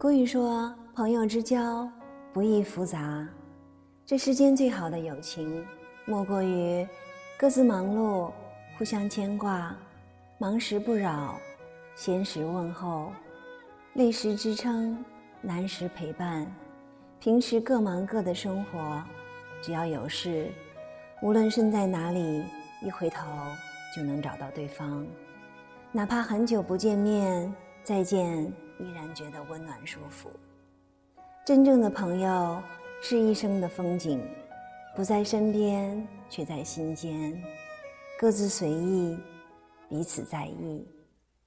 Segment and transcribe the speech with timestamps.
[0.00, 1.90] 古语说：“朋友之交
[2.32, 3.26] 不易复杂。”
[4.06, 5.66] 这世间最好的友情，
[6.04, 6.86] 莫过于
[7.36, 8.30] 各自忙碌，
[8.78, 9.74] 互相牵挂，
[10.38, 11.36] 忙时不扰，
[11.96, 13.10] 闲时问候，
[13.94, 14.96] 累时支撑，
[15.40, 16.46] 难时陪伴。
[17.18, 19.02] 平时各忙各的生活，
[19.60, 20.46] 只要有事，
[21.22, 22.44] 无论身在哪里，
[22.84, 23.26] 一回头
[23.96, 25.04] 就能找到对方。
[25.90, 27.52] 哪怕很久不见面，
[27.82, 30.30] 再见依然觉得温暖舒服。
[31.44, 32.62] 真正的朋友
[33.00, 34.20] 是一生的风景，
[34.94, 37.42] 不在身边，却在心间。
[38.18, 39.18] 各自随意，
[39.88, 40.84] 彼此在意。